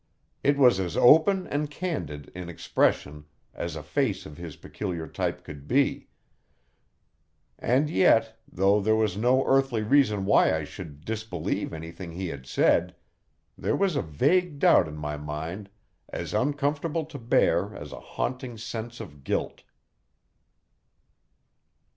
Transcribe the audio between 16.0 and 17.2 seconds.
as uncomfortable to